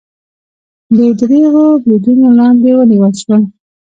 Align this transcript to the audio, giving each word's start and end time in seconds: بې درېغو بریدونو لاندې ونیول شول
بې 0.95 1.07
درېغو 1.19 1.65
بریدونو 1.83 2.27
لاندې 2.39 2.69
ونیول 2.75 3.13
شول 3.21 3.41